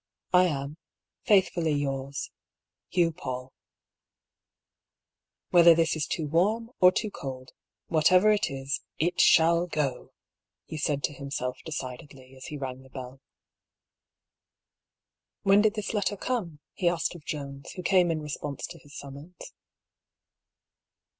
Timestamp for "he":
10.65-10.75, 12.47-12.57, 16.73-16.89